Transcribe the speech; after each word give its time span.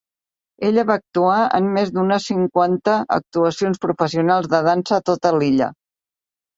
Ella 0.69 0.85
va 0.91 0.95
actuar 0.99 1.35
en 1.57 1.67
més 1.75 1.91
d'una 1.99 2.19
cinquanta 2.29 2.97
actuacions 3.21 3.87
professionals 3.87 4.53
de 4.57 4.67
dansa 4.73 5.01
a 5.03 5.05
tota 5.15 5.39
l'illa. 5.41 5.75